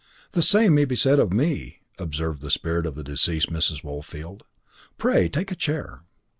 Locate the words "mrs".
3.51-3.83